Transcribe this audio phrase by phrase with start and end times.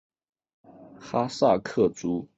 [0.99, 2.27] 哈萨克族。